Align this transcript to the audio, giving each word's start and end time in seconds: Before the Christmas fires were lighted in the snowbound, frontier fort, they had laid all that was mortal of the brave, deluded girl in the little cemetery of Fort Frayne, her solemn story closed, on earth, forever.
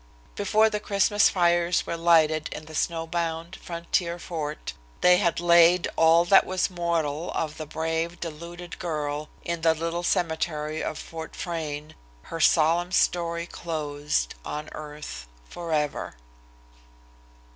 Before 0.33 0.67
the 0.67 0.79
Christmas 0.79 1.29
fires 1.29 1.85
were 1.85 1.95
lighted 1.95 2.49
in 2.51 2.65
the 2.65 2.73
snowbound, 2.73 3.55
frontier 3.57 4.17
fort, 4.17 4.73
they 5.01 5.17
had 5.17 5.39
laid 5.39 5.87
all 5.95 6.25
that 6.25 6.43
was 6.43 6.71
mortal 6.71 7.29
of 7.33 7.57
the 7.57 7.67
brave, 7.67 8.19
deluded 8.19 8.79
girl 8.79 9.29
in 9.45 9.61
the 9.61 9.75
little 9.75 10.01
cemetery 10.01 10.83
of 10.83 10.97
Fort 10.97 11.35
Frayne, 11.35 11.93
her 12.23 12.39
solemn 12.39 12.91
story 12.91 13.45
closed, 13.45 14.33
on 14.43 14.69
earth, 14.73 15.27
forever. 15.47 16.15